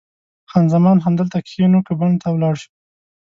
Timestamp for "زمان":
0.73-0.97